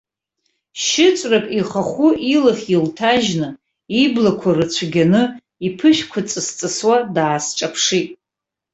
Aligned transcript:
Шьыҵәрак 0.83 1.45
ихахәы 1.59 2.09
илахь 2.35 2.65
илҭажьны, 2.75 3.49
иблақәа 4.03 4.49
рыцәгьаны, 4.57 5.23
иԥышәқәа 5.67 6.19
ҵысҵысуа 6.29 6.97
даасҿаԥшит. 7.15 8.09